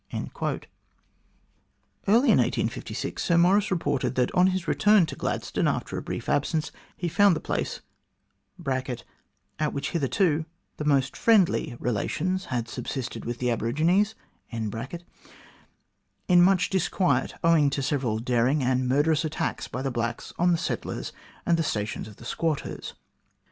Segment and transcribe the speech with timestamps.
[0.11, 0.63] Early
[2.07, 6.71] in 1856 Sir Maurice reported that on his return to Gladstone, after a brief absence,
[6.97, 7.81] he found the place
[9.59, 10.45] (at which hitherto
[10.77, 14.15] the most friendly relations had subsisted with the aborigines)
[14.49, 14.71] in
[16.41, 21.13] much disquiet, owing to several daring and murderous attacks by the blacks on the settlers
[21.45, 22.95] and the stations of the squatters.